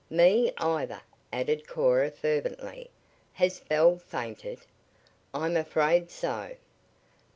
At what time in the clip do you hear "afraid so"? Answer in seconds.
5.55-6.55